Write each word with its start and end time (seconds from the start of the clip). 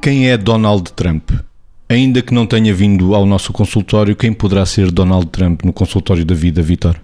Quem 0.00 0.30
é 0.30 0.38
Donald 0.38 0.92
Trump? 0.94 1.30
Ainda 1.86 2.22
que 2.22 2.32
não 2.32 2.46
tenha 2.46 2.72
vindo 2.72 3.14
ao 3.14 3.26
nosso 3.26 3.52
consultório, 3.52 4.16
quem 4.16 4.32
poderá 4.32 4.64
ser 4.64 4.90
Donald 4.90 5.26
Trump 5.26 5.62
no 5.62 5.74
consultório 5.74 6.24
da 6.24 6.34
vida, 6.34 6.62
Vitor? 6.62 6.96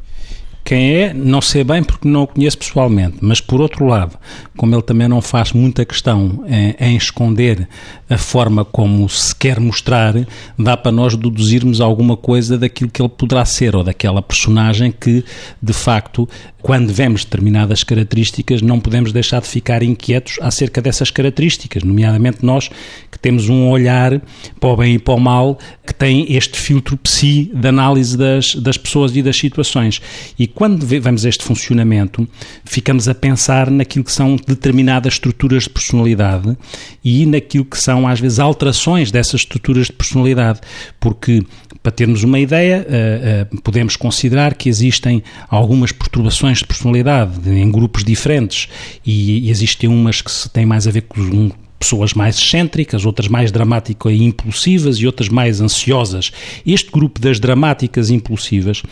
Quem 0.64 0.94
é, 0.94 1.14
não 1.14 1.40
sei 1.40 1.62
bem 1.62 1.84
porque 1.84 2.08
não 2.08 2.22
o 2.22 2.26
conheço 2.26 2.58
pessoalmente, 2.58 3.18
mas 3.20 3.40
por 3.40 3.60
outro 3.60 3.86
lado, 3.86 4.18
como 4.56 4.74
ele 4.74 4.82
também 4.82 5.06
não 5.06 5.20
faz 5.20 5.52
muita 5.52 5.84
questão 5.84 6.42
em, 6.48 6.74
em, 6.80 6.96
esconder 6.96 7.68
a 8.10 8.18
forma 8.18 8.64
como 8.64 9.08
se 9.08 9.32
quer 9.36 9.60
mostrar, 9.60 10.14
dá 10.58 10.76
para 10.76 10.90
nós 10.90 11.14
deduzirmos 11.14 11.80
alguma 11.80 12.16
coisa 12.16 12.58
daquilo 12.58 12.90
que 12.90 13.00
ele 13.00 13.08
poderá 13.08 13.44
ser 13.44 13.76
ou 13.76 13.84
daquela 13.84 14.20
personagem 14.20 14.90
que, 14.90 15.24
de 15.62 15.72
facto, 15.72 16.28
quando 16.66 16.92
vemos 16.92 17.24
determinadas 17.24 17.84
características, 17.84 18.60
não 18.60 18.80
podemos 18.80 19.12
deixar 19.12 19.40
de 19.40 19.46
ficar 19.46 19.84
inquietos 19.84 20.36
acerca 20.40 20.82
dessas 20.82 21.12
características, 21.12 21.84
nomeadamente 21.84 22.38
nós 22.44 22.68
que 23.08 23.20
temos 23.20 23.48
um 23.48 23.68
olhar 23.68 24.20
para 24.58 24.70
o 24.70 24.76
bem 24.76 24.94
e 24.94 24.98
para 24.98 25.14
o 25.14 25.20
mal 25.20 25.56
que 25.86 25.94
tem 25.94 26.26
este 26.34 26.58
filtro 26.58 26.96
psi 26.96 27.52
de 27.54 27.68
análise 27.68 28.18
das, 28.18 28.56
das 28.56 28.76
pessoas 28.76 29.14
e 29.14 29.22
das 29.22 29.36
situações. 29.36 30.02
E 30.36 30.48
quando 30.48 30.84
vemos 30.84 31.24
este 31.24 31.44
funcionamento, 31.44 32.26
ficamos 32.64 33.08
a 33.08 33.14
pensar 33.14 33.70
naquilo 33.70 34.04
que 34.04 34.10
são 34.10 34.34
determinadas 34.34 35.12
estruturas 35.12 35.62
de 35.62 35.70
personalidade 35.70 36.58
e 37.04 37.24
naquilo 37.26 37.64
que 37.64 37.78
são, 37.78 38.08
às 38.08 38.18
vezes, 38.18 38.40
alterações 38.40 39.12
dessas 39.12 39.42
estruturas 39.42 39.86
de 39.86 39.92
personalidade, 39.92 40.58
porque 40.98 41.44
para 41.80 41.92
termos 41.92 42.24
uma 42.24 42.40
ideia, 42.40 42.84
uh, 42.84 43.54
uh, 43.54 43.62
podemos 43.62 43.94
considerar 43.94 44.54
que 44.54 44.68
existem 44.68 45.22
algumas 45.48 45.92
perturbações 45.92 46.55
de 46.58 46.66
personalidade 46.66 47.48
em 47.48 47.70
grupos 47.70 48.04
diferentes 48.04 48.68
e, 49.04 49.46
e 49.46 49.50
existem 49.50 49.88
umas 49.88 50.20
que 50.20 50.30
têm 50.50 50.66
mais 50.66 50.86
a 50.86 50.90
ver 50.90 51.02
com 51.02 51.50
pessoas 51.78 52.14
mais 52.14 52.38
excêntricas, 52.38 53.04
outras 53.04 53.28
mais 53.28 53.52
dramáticas 53.52 54.12
e 54.12 54.24
impulsivas 54.24 54.96
e 54.96 55.06
outras 55.06 55.28
mais 55.28 55.60
ansiosas. 55.60 56.32
Este 56.66 56.90
grupo 56.90 57.20
das 57.20 57.38
dramáticas 57.38 58.10
e 58.10 58.14
impulsivas 58.14 58.82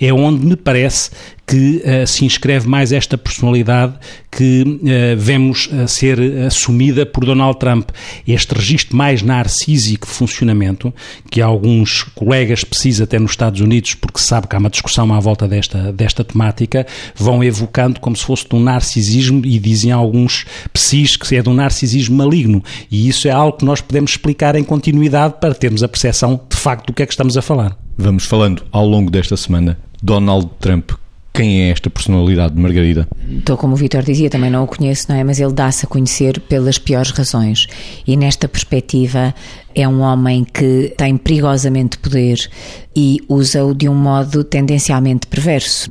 é 0.00 0.12
onde 0.12 0.44
me 0.44 0.56
parece 0.56 1.10
que 1.46 1.82
uh, 1.84 2.06
se 2.06 2.24
inscreve 2.24 2.66
mais 2.68 2.92
esta 2.92 3.18
personalidade 3.18 3.94
que 4.30 4.62
uh, 4.62 5.16
vemos 5.16 5.66
uh, 5.66 5.86
ser 5.86 6.18
assumida 6.46 7.04
por 7.04 7.24
Donald 7.24 7.58
Trump. 7.58 7.90
Este 8.26 8.54
registro 8.54 8.96
mais 8.96 9.22
narcísico 9.22 10.06
de 10.06 10.12
funcionamento, 10.12 10.92
que 11.30 11.40
alguns 11.40 12.02
colegas 12.02 12.64
precisam 12.64 13.04
até 13.04 13.18
nos 13.18 13.32
Estados 13.32 13.60
Unidos, 13.60 13.94
porque 13.94 14.18
sabe 14.18 14.48
que 14.48 14.56
há 14.56 14.58
uma 14.58 14.70
discussão 14.70 15.12
à 15.12 15.20
volta 15.20 15.46
desta, 15.46 15.92
desta 15.92 16.24
temática, 16.24 16.86
vão 17.14 17.44
evocando 17.44 18.00
como 18.00 18.16
se 18.16 18.24
fosse 18.24 18.48
de 18.48 18.54
um 18.56 18.60
narcisismo 18.60 19.42
e 19.44 19.58
dizem 19.58 19.92
alguns 19.92 20.46
psis 20.72 21.16
que 21.16 21.36
é 21.36 21.42
de 21.42 21.48
um 21.48 21.54
narcisismo 21.54 22.16
maligno. 22.16 22.62
E 22.90 23.08
isso 23.08 23.28
é 23.28 23.30
algo 23.30 23.58
que 23.58 23.64
nós 23.64 23.80
podemos 23.80 24.12
explicar 24.12 24.56
em 24.56 24.64
continuidade 24.64 25.34
para 25.40 25.54
termos 25.54 25.82
a 25.82 25.88
percepção 25.88 26.40
de 26.48 26.56
facto 26.56 26.86
do 26.86 26.92
que 26.92 27.02
é 27.02 27.06
que 27.06 27.12
estamos 27.12 27.36
a 27.36 27.42
falar. 27.42 27.76
Vamos 27.96 28.24
falando 28.24 28.62
ao 28.72 28.86
longo 28.86 29.10
desta 29.10 29.36
semana. 29.36 29.78
Donald 30.02 30.50
Trump, 30.60 30.90
quem 31.34 31.62
é 31.62 31.70
esta 31.70 31.90
personalidade 31.90 32.54
de 32.54 32.60
Margarida? 32.60 33.08
Estou 33.28 33.56
como 33.56 33.74
o 33.74 33.76
Vitor 33.76 34.04
dizia, 34.04 34.30
também 34.30 34.50
não 34.50 34.62
o 34.62 34.66
conheço, 34.68 35.06
não 35.08 35.16
é? 35.16 35.24
Mas 35.24 35.40
ele 35.40 35.52
dá-se 35.52 35.84
a 35.84 35.88
conhecer 35.88 36.38
pelas 36.38 36.78
piores 36.78 37.10
razões. 37.10 37.66
E 38.06 38.16
nesta 38.16 38.46
perspectiva, 38.46 39.34
é 39.74 39.88
um 39.88 40.00
homem 40.00 40.44
que 40.44 40.92
tem 40.96 41.16
perigosamente 41.16 41.98
poder 41.98 42.48
e 42.96 43.20
usa-o 43.28 43.74
de 43.74 43.88
um 43.88 43.94
modo 43.94 44.44
tendencialmente 44.44 45.26
perverso. 45.26 45.90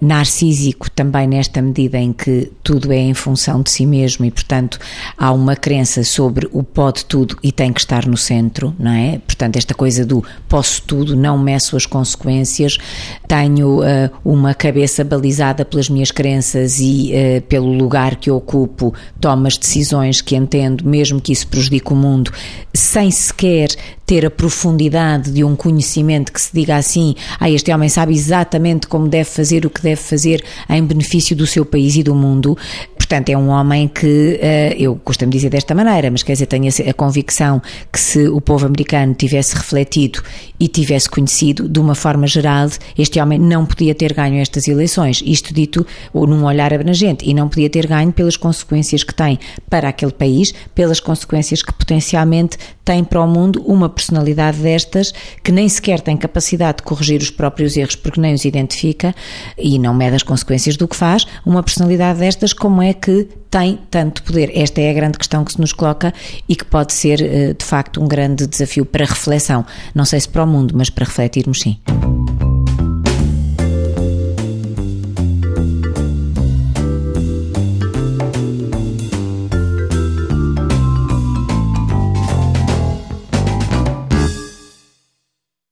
Narcísico 0.00 0.90
também 0.90 1.26
nesta 1.26 1.60
medida 1.60 1.98
em 1.98 2.12
que 2.12 2.52
tudo 2.62 2.92
é 2.92 2.98
em 2.98 3.14
função 3.14 3.62
de 3.62 3.70
si 3.70 3.86
mesmo 3.86 4.24
e, 4.24 4.30
portanto, 4.30 4.78
há 5.18 5.32
uma 5.32 5.56
crença 5.56 6.04
sobre 6.04 6.48
o 6.52 6.62
pode 6.62 7.04
tudo 7.06 7.36
e 7.42 7.50
tem 7.50 7.72
que 7.72 7.80
estar 7.80 8.06
no 8.06 8.16
centro, 8.16 8.74
não 8.78 8.92
é? 8.92 9.18
Portanto, 9.18 9.56
esta 9.56 9.74
coisa 9.74 10.04
do 10.04 10.22
posso 10.48 10.82
tudo, 10.82 11.16
não 11.16 11.36
meço 11.38 11.76
as 11.76 11.86
consequências, 11.86 12.78
tenho 13.26 13.80
uh, 13.80 14.10
uma 14.24 14.54
cabeça 14.54 15.02
balizada 15.02 15.64
pelas 15.64 15.88
minhas 15.88 16.10
crenças 16.10 16.78
e 16.78 17.12
uh, 17.12 17.42
pelo 17.42 17.72
lugar 17.72 18.16
que 18.16 18.30
ocupo, 18.30 18.94
tomo 19.20 19.46
as 19.46 19.56
decisões 19.56 20.20
que 20.20 20.36
entendo, 20.36 20.86
mesmo 20.86 21.20
que 21.20 21.32
isso 21.32 21.48
prejudique 21.48 21.92
o 21.92 21.96
mundo, 21.96 22.30
sem 22.72 23.10
sequer 23.24 23.68
ter 24.06 24.26
a 24.26 24.30
profundidade 24.30 25.30
de 25.30 25.42
um 25.42 25.56
conhecimento 25.56 26.32
que 26.32 26.40
se 26.40 26.50
diga 26.52 26.76
assim, 26.76 27.14
ah, 27.40 27.50
este 27.50 27.72
homem 27.72 27.88
sabe 27.88 28.12
exatamente 28.12 28.86
como 28.86 29.08
deve 29.08 29.24
fazer 29.24 29.64
o 29.64 29.70
que 29.70 29.82
deve 29.82 30.00
fazer 30.00 30.44
em 30.68 30.84
benefício 30.84 31.34
do 31.34 31.46
seu 31.46 31.64
país 31.64 31.96
e 31.96 32.02
do 32.02 32.14
mundo. 32.14 32.56
Portanto, 32.96 33.28
é 33.28 33.36
um 33.36 33.48
homem 33.48 33.86
que, 33.86 34.40
uh, 34.40 34.74
eu 34.78 34.96
costumo 34.96 35.30
dizer 35.30 35.50
desta 35.50 35.74
maneira, 35.74 36.10
mas 36.10 36.22
quer 36.22 36.32
dizer, 36.32 36.46
tenho 36.46 36.68
a 36.88 36.94
convicção 36.94 37.60
que 37.92 38.00
se 38.00 38.28
o 38.28 38.40
povo 38.40 38.66
americano 38.66 39.14
tivesse 39.14 39.54
refletido 39.54 40.22
e 40.58 40.68
tivesse 40.68 41.08
conhecido, 41.08 41.68
de 41.68 41.78
uma 41.78 41.94
forma 41.94 42.26
geral, 42.26 42.68
este 42.96 43.20
homem 43.20 43.38
não 43.38 43.66
podia 43.66 43.94
ter 43.94 44.14
ganho 44.14 44.40
estas 44.40 44.68
eleições. 44.68 45.22
Isto 45.24 45.52
dito 45.52 45.86
num 46.14 46.44
olhar 46.44 46.72
abrangente, 46.72 47.28
e 47.28 47.34
não 47.34 47.48
podia 47.48 47.68
ter 47.68 47.86
ganho 47.86 48.10
pelas 48.10 48.36
consequências 48.36 49.04
que 49.04 49.14
tem 49.14 49.38
para 49.68 49.88
aquele 49.88 50.12
país, 50.12 50.54
pelas 50.74 50.98
consequências 50.98 51.62
que 51.62 51.72
potencialmente 51.72 52.56
tem 52.84 53.02
para 53.02 53.20
o 53.20 53.26
mundo 53.26 53.62
uma 53.66 53.88
personalidade 53.88 54.58
destas 54.58 55.12
que 55.42 55.50
nem 55.50 55.68
sequer 55.68 56.00
tem 56.00 56.16
capacidade 56.16 56.78
de 56.78 56.82
corrigir 56.82 57.20
os 57.20 57.30
próprios 57.30 57.76
erros 57.76 57.96
porque 57.96 58.20
nem 58.20 58.34
os 58.34 58.44
identifica 58.44 59.14
e 59.56 59.78
não 59.78 59.94
mede 59.94 60.16
as 60.16 60.22
consequências 60.22 60.76
do 60.76 60.86
que 60.86 60.96
faz, 60.96 61.26
uma 61.44 61.62
personalidade 61.62 62.18
destas 62.18 62.52
como 62.52 62.82
é 62.82 62.92
que 62.92 63.28
tem 63.50 63.78
tanto 63.88 64.22
poder? 64.24 64.50
Esta 64.52 64.80
é 64.80 64.90
a 64.90 64.94
grande 64.94 65.16
questão 65.16 65.44
que 65.44 65.52
se 65.52 65.60
nos 65.60 65.72
coloca 65.72 66.12
e 66.48 66.56
que 66.56 66.64
pode 66.64 66.92
ser, 66.92 67.22
eh, 67.22 67.54
de 67.54 67.64
facto, 67.64 68.02
um 68.02 68.08
grande 68.08 68.48
desafio 68.48 68.84
para 68.84 69.04
reflexão. 69.04 69.64
Não 69.94 70.04
sei 70.04 70.20
se 70.20 70.28
para 70.28 70.42
o 70.42 70.46
mundo, 70.46 70.74
mas 70.76 70.90
para 70.90 71.04
refletirmos 71.04 71.60
sim. 71.60 71.78